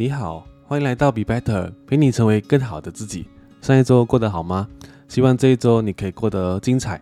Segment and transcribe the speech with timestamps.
[0.00, 3.26] 你好，欢迎来到 Be Better，陪你成为更好的自己。
[3.60, 4.66] 上一周过得好吗？
[5.08, 6.98] 希望这一周你可以过得精彩。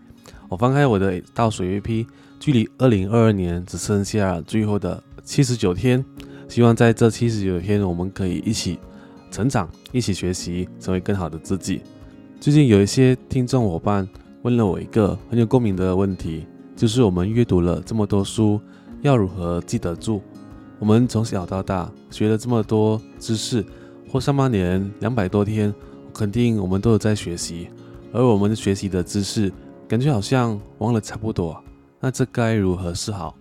[0.49, 2.05] 我翻开我的倒数 AP，
[2.41, 6.05] 距离二零二二年只剩下最后的七十九天。
[6.49, 8.81] 希望在这七十九天，我们可以一起
[9.31, 11.81] 成长，一起学习，成为更好的自己。
[12.41, 14.09] 最近有一些听众伙伴
[14.43, 18.61] 问了我一个很有共鸣的问题，就是我们阅读了这么多书，
[19.03, 20.21] 要如何记得住？
[20.79, 23.65] 我们从小到大学了这么多知识，
[24.09, 25.75] 或上半年两百多天，
[26.15, 27.69] 肯定我们都有在学习。
[28.13, 29.53] 而我们学习的知识，
[29.89, 31.61] 感觉好像忘了差不多。
[32.01, 33.37] 那这该如何是好？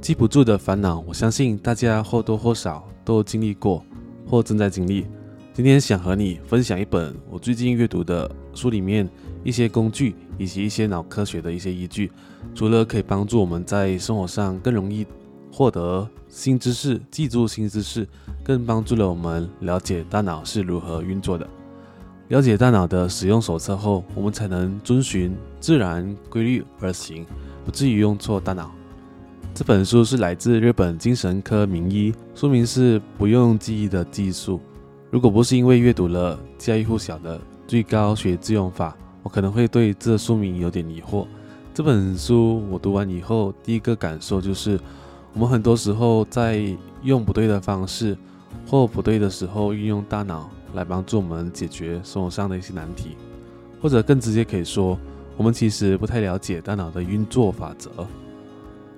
[0.00, 3.84] 记不住的烦恼，我相信大家或多或少都经历过，
[4.26, 5.06] 或正在经历。
[5.52, 9.06] 今天想和你分享一本我最近阅读的书里面
[9.42, 12.10] 一些工具，以及一些脑科学的一些依据。
[12.54, 15.04] 除了可以帮助我们在生活上更容易
[15.52, 16.08] 获得。
[16.32, 18.06] 新知识，记住新知识，
[18.44, 21.44] 更帮助了我们了解大脑是如何运作的。
[22.28, 27.26] 了解大脑的使用手册后，我们才能遵循自然规律而行，
[27.64, 28.70] 不至于用错大脑。
[29.52, 34.58] 这本书是来自日本精神科名医，书名是《不用记忆的技术》。
[35.10, 41.26] 如果不是因为阅读了家喻户晓的最高学自用法，我可能会对这书名有点疑惑。
[41.74, 44.78] 这本书我读完以后，第一个感受就是。
[45.32, 46.62] 我们很多时候在
[47.02, 48.16] 用不对的方式，
[48.66, 53.16] 或不对的时候运用大脑来帮助我们解决生活上的一些难题，
[53.80, 54.98] 或者更直接可以说，
[55.36, 57.90] 我们其实不太了解大脑的运作法则。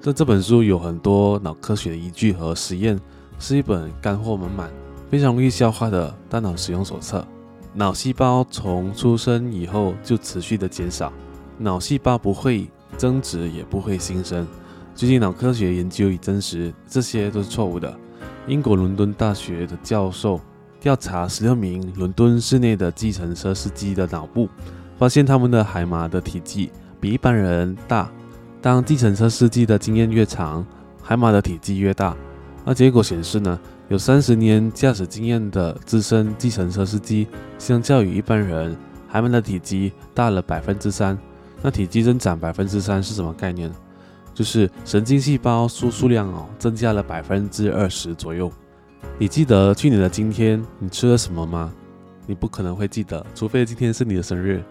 [0.00, 2.98] 这这本书有很多脑科学的依据和实验，
[3.38, 4.70] 是一本干货满满、
[5.10, 7.24] 非常容易消化的大脑使用手册。
[7.74, 11.12] 脑细胞从出生以后就持续的减少，
[11.56, 14.46] 脑细胞不会增殖，也不会新生。
[14.94, 17.92] 最近脑科学研究已证实，这些都是错误的。
[18.46, 20.40] 英国伦敦大学的教授
[20.80, 24.48] 调查十六名伦敦市内的计程车司机的脑部，
[24.98, 26.70] 发现他们的海马的体积
[27.00, 28.10] 比一般人大。
[28.60, 30.64] 当计程车司机的经验越长，
[31.02, 32.16] 海马的体积越大。
[32.64, 33.58] 那结果显示呢，
[33.88, 37.26] 有三十年驾驶经验的资深计程车司机，
[37.58, 38.76] 相较于一般人，
[39.08, 41.18] 海马的体积大了百分之三。
[41.60, 43.74] 那体积增长百分之三是什么概念呢？
[44.34, 48.50] 就是神经细胞数数量哦，增加了百分之二十左右。
[49.18, 51.72] 你记得去年的今天你吃了什么吗？
[52.26, 54.62] 你不可能会记得，除非今天是你的生日。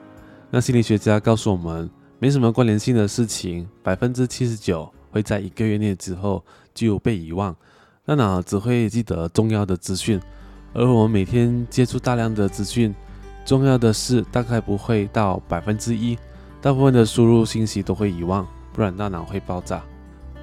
[0.50, 6.44] 那心理学家告诉我们，没什么关联性的事情，百分之七十九会在一个月内之后
[6.74, 7.56] 就被遗忘。
[8.06, 10.20] 大脑只会记得重要的资讯，
[10.74, 12.94] 而我们每天接触大量的资讯，
[13.46, 16.18] 重要的事大概不会到百分之一，
[16.62, 18.48] 大部分的输入信息都会遗忘。
[18.74, 19.82] 不然大脑会爆炸。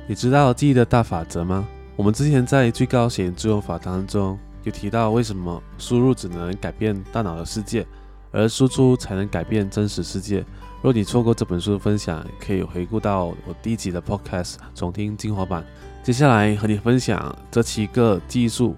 [0.07, 1.67] 你知道记忆的大法则吗？
[1.97, 7.87] 我们之前在最高显自用法当中有提到，为什么输入只能改变大脑的世界，
[8.31, 10.45] 而输出才能改变真实世界。
[10.81, 15.65] 若你错过这本书的分享，可以回顾到我第一集的 Podcast 重听精华版。
[16.05, 18.77] 接下来和你分享这七个技术，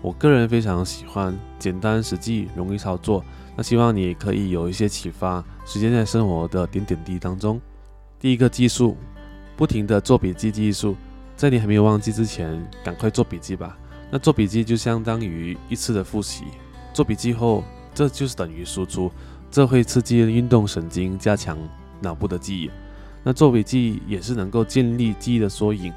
[0.00, 3.24] 我个人非常喜欢，简单实际，容易操作。
[3.56, 7.60] 那希望你可以有一些启发，实践在生活的点点滴滴当中。
[8.20, 8.98] 第一个技术，
[9.56, 10.94] 不停的做笔记技术，
[11.36, 13.78] 在你还没有忘记之前，赶快做笔记吧。
[14.10, 16.44] 那做笔记就相当于一次的复习，
[16.92, 17.64] 做笔记后，
[17.94, 19.10] 这就是等于输出，
[19.50, 21.56] 这会刺激运动神经，加强
[21.98, 22.70] 脑部的记忆。
[23.22, 25.90] 那做笔记也是能够建立记忆的缩影。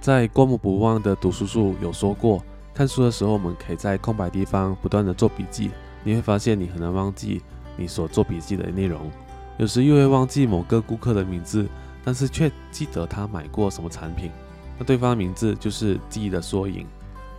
[0.00, 2.40] 在过目不忘的读书术有说过，
[2.72, 5.70] 看书的时候，我们可以在空白地方不断的做笔记，
[6.04, 7.42] 你会发现你很难忘记
[7.76, 9.10] 你所做笔记的内容。
[9.56, 11.66] 有时又会忘记某个顾客的名字，
[12.04, 14.30] 但是却记得他买过什么产品。
[14.78, 16.86] 那对方的名字就是记忆的缩影。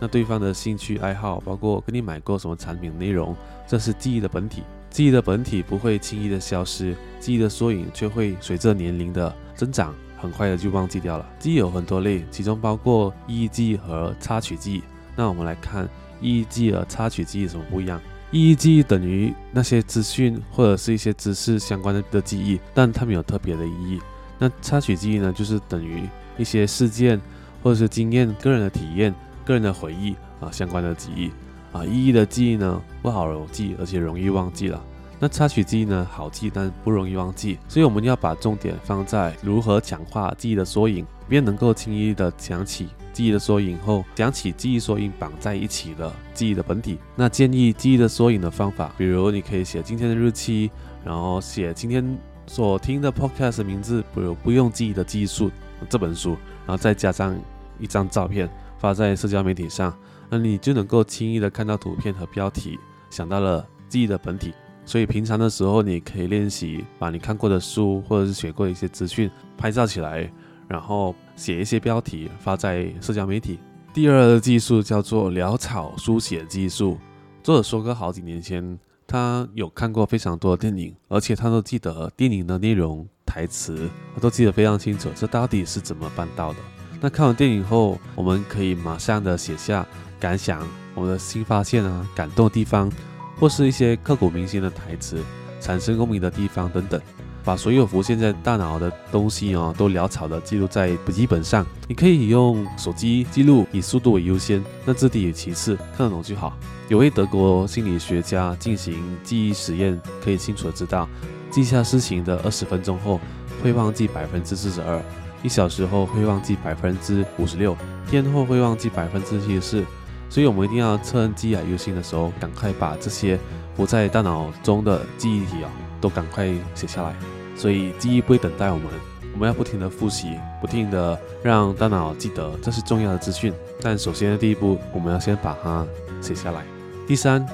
[0.00, 3.34] 那对方的兴趣爱好，包括跟你买过什么产品内容，
[3.66, 4.62] 这是记忆的本体。
[4.90, 11.26] 记忆的本体不会轻易的消失，记忆的缩影却会随着年龄的增长，很快的就忘记掉了。
[11.38, 14.82] 记忆有很多类，其中包括意义记忆和插曲记忆。
[15.14, 15.86] 那我们来看
[16.20, 18.00] 意义记忆和插曲记忆有什么不一样？
[18.36, 23.98] 意义记忆等于那些资讯或者是一些知识相关的的记忆，但它没有特别的意义。
[24.38, 26.06] 那插曲记忆呢，就是等于
[26.36, 27.18] 一些事件
[27.62, 31.30] 或者是经验、个人的体验、个人的回忆啊相关的记忆
[31.72, 31.82] 啊。
[31.82, 34.84] 意义的记忆呢不好记，而且容易忘记了。
[35.18, 37.58] 那插曲记忆呢好记，但不容易忘记。
[37.66, 42.88] 所以我们要把重点放在如何强化记忆的缩影，便能够轻易的想起。
[43.12, 46.98] 记忆的缩影后，想起记忆缩影绑在一起的记忆的本体。
[47.14, 50.70] 那建议记忆的缩影的方法，比如你可以写今天的日期，
[51.02, 52.04] 然后写今天
[52.46, 55.50] 所听的 podcast 名字，比如不用记忆的技术
[55.88, 56.36] 这本书，
[56.66, 57.34] 然后再加上
[57.78, 58.46] 一张照片
[58.78, 59.96] 发在社交媒体上，
[60.28, 62.78] 那你就能够轻易的看到图片和标题，
[63.08, 64.52] 想到了记忆的本体。
[64.84, 70.30] 所以平常的时候，你可以练习把你看过的书或者是学过的一些资讯拍照起来，
[70.68, 73.58] 然后写一些标题发在社交媒体。
[73.92, 76.98] 第二个技术叫做潦草书写技术。
[77.42, 85.08] 作者说过，好几年前他有看过非常多的电影，而且他都记得电影的内容、台词，他都记得非常清楚。
[85.14, 86.58] 这到底是怎么办到的？
[87.00, 89.86] 那看完电影后，我们可以马上的写下
[90.18, 92.90] 感想、我们的新发现啊、感动的地方。
[93.38, 95.22] 或是一些刻骨铭心的台词，
[95.60, 96.98] 产生共鸣的地方等等，
[97.46, 101.64] 把所有浮现在大脑的东西哦，都潦草的记录在笔记本上。
[101.86, 106.52] 你可以用手机记录，以速度为优先，那字体其次，看得懂就好。
[106.88, 111.08] 有位德国心理学家进行记忆实验，可以清楚的知道，
[111.48, 113.20] 记下事情的二十分钟后，
[113.62, 115.00] 会忘记百分之四十二；
[115.44, 117.76] 一小时后会忘记百分之五十六；
[118.10, 119.84] 天后会忘记百分之七十四。
[120.28, 123.38] 所以，我们一定要趁记忆犹新的时候，赶快把这些
[123.76, 125.70] 不在大脑中的记忆体啊，
[126.00, 127.14] 都赶快写下来。
[127.56, 128.86] 所以，记忆不会等待我们，
[129.32, 133.52] 我们要不停的复习，不停的让大脑记得这是重要的资讯。
[133.80, 135.86] 但首先的第一步，我们要先把它
[136.20, 136.64] 写下来。
[137.06, 137.46] 第三，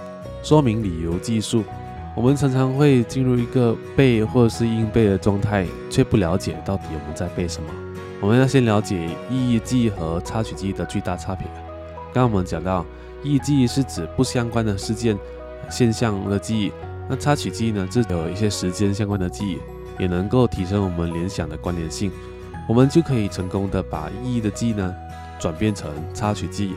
[0.42, 1.64] 说明理由技术。
[2.14, 7.68] 我们常常会进入一个背或者是硬背的状态，却不了解到底我们在背什么。
[8.20, 11.46] 我们要先了解意义记忆和插曲记忆的巨大差别。
[12.12, 12.84] 刚刚我们讲到，
[13.22, 15.18] 意义记忆是指不相关的事件、
[15.70, 16.70] 现象的记忆。
[17.08, 19.58] 那插曲记忆呢，是有一些时间相关的记忆，
[19.98, 22.10] 也能够提升我们联想的关联性。
[22.68, 24.94] 我们就可以成功的把意义的记忆呢，
[25.38, 26.74] 转变成插曲记忆。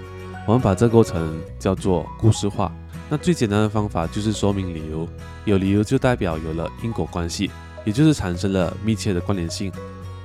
[0.48, 2.72] 我们把这过程叫做故事化。
[3.08, 5.08] 那最简单的方法就是说明理由，
[5.46, 7.52] 有理由就代表有了因果关系，
[7.84, 9.72] 也就是产生了密切的关联性。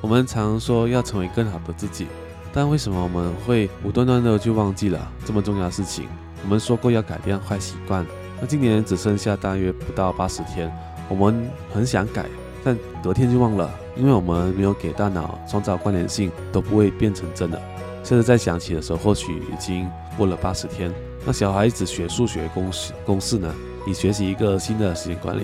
[0.00, 2.06] 我们常说要成为更好的自己。
[2.52, 6.08] 但为什么我们会无端端的就忘记了这么重要的事情？
[6.42, 8.04] 我们说过要改变坏习惯，
[8.40, 10.72] 那今年只剩下大约不到八十天，
[11.08, 12.26] 我们很想改，
[12.64, 17.60] 但隔天就忘了，因为我们没有给大脑创造关联性，都不会变成真的。
[18.02, 20.90] 现在再想起的时候，或许已经过了八十天。
[21.26, 23.54] 那小孩子学数学公式公式呢？
[23.86, 25.42] 你学习一个新的时间管理，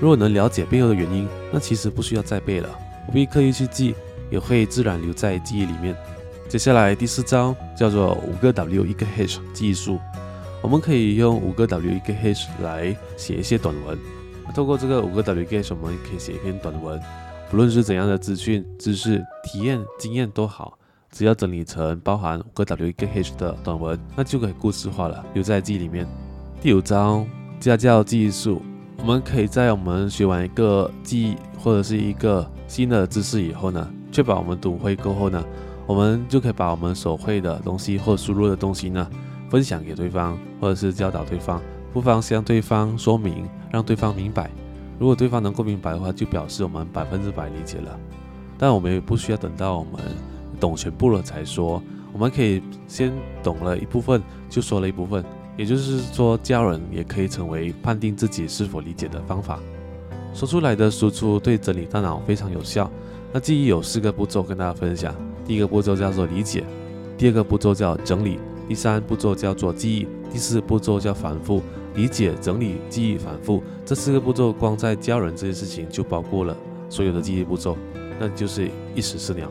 [0.00, 2.68] 如果能了解背后的原因，那其实不需要再背了，
[3.06, 3.94] 不必刻意去记，
[4.30, 5.94] 也会自然留在记忆里面。
[6.48, 9.98] 接下来第四招叫做五个 W 一个 H 技术，
[10.60, 13.98] 我们可以用五个 W 一个 H 来写一些短文。
[14.54, 17.00] 透过这个五个 W 一个 H，我们可以写一篇短文，
[17.50, 20.76] 不论是怎样的资讯、知识、体验、经验都好，
[21.12, 26.06] 只要整理成包含五个 W 一个 H 的短文，那就可以故事化了，留在记忆里面。
[26.60, 27.24] 第五招
[27.60, 28.60] 家教技术，
[28.98, 35.44] 我们可以在我们学完一个记忆或者是一个新的知识以后呢，确保我们读会过后呢。
[35.86, 39.08] 我们就可以把我们所会的东西或输入的东西呢，
[39.48, 41.60] 分享给对方，或者是教导对方，
[41.92, 44.50] 不妨向对方说明，让对方明白。
[44.98, 47.98] 如果对方能够明白的话，就表示我们百分之百理解了。
[48.58, 50.00] 但我们也不需要等到我们
[50.58, 53.12] 懂全部了才说，我们可以先
[53.42, 55.24] 懂了一部分就说了一部分。
[55.56, 59.58] 也就是说，教人也可以成为判定自己是否理解的方法。
[60.32, 62.88] 说出来的输出对整理大脑非常有效。
[63.32, 65.14] 那记忆有四个步骤跟大家分享。
[65.44, 66.62] 第一个步骤叫做理解，
[67.16, 71.62] 第二个步骤叫整理，第三步骤叫做记忆，第四步骤叫反复。
[71.94, 76.56] 理解、整理、记忆、反复这四个步骤，光在教人这件事情就包括了
[76.88, 77.76] 所有的记忆步骤，
[78.20, 79.50] 那就是一石四鸟。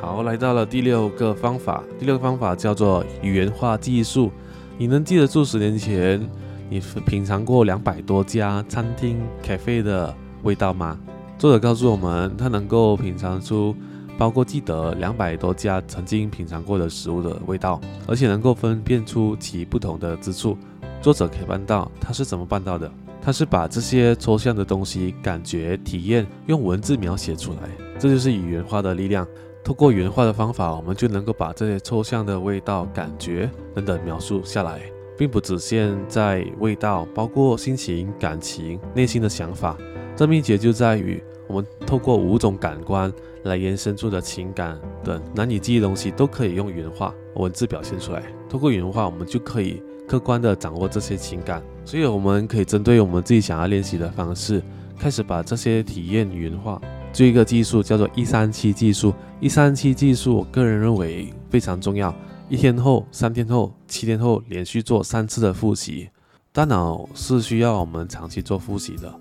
[0.00, 4.30] 好，来到了第六个方法，第六个方法叫做语言化记忆术。
[4.78, 6.24] 你能记得住十年前
[6.70, 10.96] 你品尝过两百多家餐厅、咖啡的味道吗？
[11.36, 13.74] 作者告诉我们，他能够品尝出。
[14.18, 20.56] 包括记得两百多家曾经品尝过的食物的味道，而且能够分辨出其不同的之处。
[21.00, 22.90] 作者可以办到，他是怎么办到的？
[23.20, 29.26] 他是把这些抽象的东西、感觉、体验用文字描写出来，这就是语言化的力量。
[29.64, 34.80] 通过语言化的方法，我们就能够把这些抽象的味道、感觉等等描述下来，
[35.16, 39.76] 并不只限在味道，包括心情、感情、内心的想法。
[40.16, 41.22] 这秘诀就在于。
[41.52, 43.12] 我们透过五种感官
[43.44, 48.22] 来延伸出的情感等难以记忆东西，都可以用语言化文字表现出来。
[48.48, 51.62] 通过语言化，我们就可以客观的掌握这些情感。
[51.84, 54.62] 所以，我们可以针对我们自己想要练习的方式，
[54.98, 56.80] 开始把这些体验语言化。
[57.12, 59.12] 这一个技术叫做一三七技术。
[59.38, 62.14] 一三七技术，我个人认为非常重要。
[62.48, 66.08] 一天后、三天后、七天后，连续做三次的复习。
[66.52, 69.12] 大脑是需要我们长期做复习的。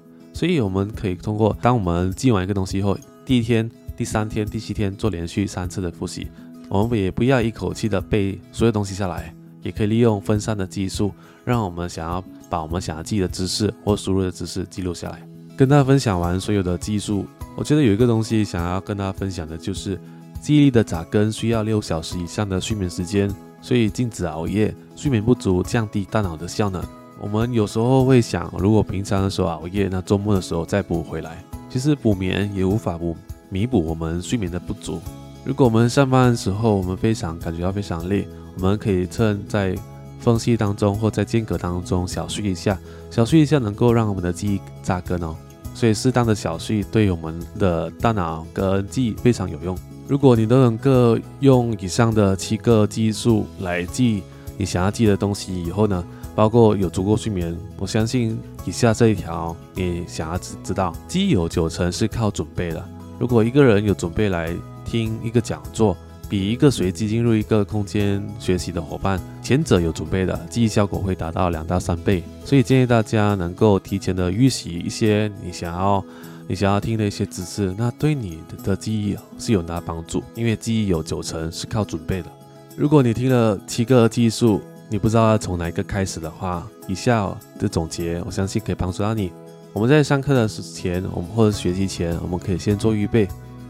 [0.42, 6.28] 所以我们可以通过，当我们记完一个东西后，第一天、第三天、第七天做连续三次的复习。
[6.68, 9.32] 我们也不要一口气的背所有东西下来，
[9.62, 11.12] 也可以利用分散的技术，
[11.46, 15.22] 让我们想要把我们想要记的知识或输入的知识记录下来。
[15.56, 19.96] 跟大家分享完所有的技术，我觉得有一个东西想要跟大家分享的就是，
[20.42, 23.32] 记忆力的扎根需要六小时以上的睡眠时间，
[23.62, 26.84] 所以禁止熬夜，睡眠不足降低大脑的效能。
[27.22, 31.38] 我们有时候会想，如果平常的时候熬夜，那周末的时候再补回来，
[31.70, 33.16] 其实补眠也无法补
[33.48, 35.00] 弥补我们睡眠的不足。
[35.46, 39.76] 如果我们上班的时候，我们非常感觉到非常累，我们可以趁在
[40.20, 42.76] 缝隙当中或在间隔当中小睡一下，
[43.12, 45.36] 小睡一下能够让我们的记忆扎根哦。
[45.76, 49.78] 所以适当的小睡对我们的大脑跟记忆非常有用。
[50.08, 54.24] 如果你都能够用以上的七个技术来记
[54.58, 56.04] 你想要记的东西以后呢，
[56.36, 62.84] 包括有足够睡眠，我相信以下这一条你想要知知道，记忆有九成是靠准备的。
[63.20, 64.56] 如果一个人有准备来。
[64.84, 65.96] 听一个讲座，
[66.28, 72.22] 比一个随机进入一个空间学习的伙伴，前者有准备的记忆效果会达到两到三倍。
[72.44, 76.04] 所以建议大家能够提前的预习一些你想要
[76.46, 80.22] 你想要听的一些知识，那对你的记忆是有大帮助。
[80.36, 82.30] 因为记忆有九成是靠准备的。
[82.76, 84.60] 如果你听了七个技术，
[84.92, 89.32] 你不知道要从哪一个开始的话，以下的总结我相信可以帮助到你。
[89.72, 93.26] 我们在上课的时前，我们或者学习前，我们可以先做预备。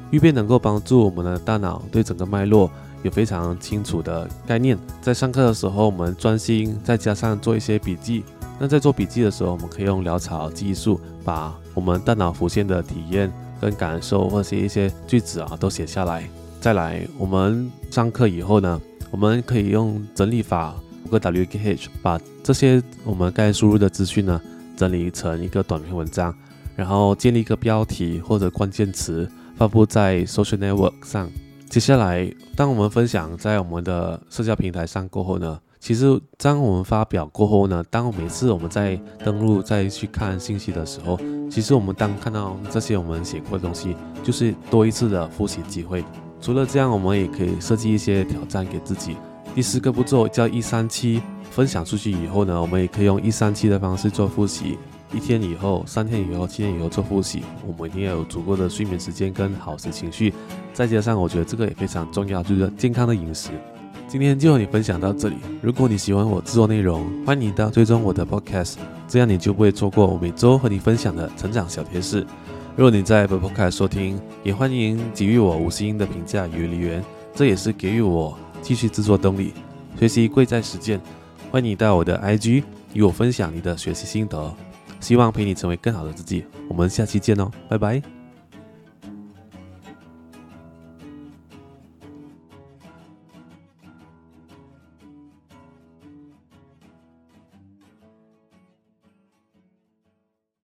[0.09, 2.71] 预备能够帮助我们的大脑对整个脉络
[3.03, 4.75] 有非常清楚的概念。
[4.99, 8.23] 在上课的时候，我们专心，再加上做一些笔记。
[8.59, 16.27] 那在做笔记的时候，我们可以用潦草记忆术，把我们大脑浮现的体验跟感受，或者是一些句子啊，都写下来。
[16.59, 20.73] 再来，我们上课以后呢，我们可以用整理法
[21.11, 24.41] 个 W K H，把这些我们该输入的资讯呢，
[24.75, 26.33] 整理成一个短篇文章，
[26.75, 29.29] 然后建立一个标题或者关键词。
[29.57, 31.29] 发布在 social network 上。
[31.69, 46.03] 接下来，当我们分享在我们的社交平台上过后呢，其实当我们发表过后呢，当每次我们在登录再去看信息的时候，其实我们当看到这些我们写过的东西，就是多一次的复习机会。
[46.41, 49.15] 除了这样，我们也可以设计一些挑战给自己。
[49.53, 54.77] 第四个步骤叫一三七，分享出去以后呢，我们也可以用一三七的方式做复习。
[55.13, 60.33] 一天以后、三天以后、七天以后做复习，我们一定要有足够的睡眠时间跟好的情绪，
[60.73, 63.49] 再加上我觉得这个也非常重要，就是健康的饮食。
[64.07, 65.35] 今天就和你分享到这里。
[65.61, 72.25] 如果你喜欢我制作内容，欢迎到追踪我的 podcast，这样你就不会错过我每周和你分享的成长小贴士。
[72.77, 77.03] 如果你在 podcast 收听，也欢迎给予我五星的评价与留言，
[77.35, 79.53] 这也是给予我继续制作动力。
[79.99, 80.99] 学习贵在实践，
[81.51, 82.63] 欢迎你到我的 IG
[82.93, 84.53] 与我分享你的学习心得。
[84.99, 88.20] 希望陪你成为更好的自己，我们下期见哦，拜拜。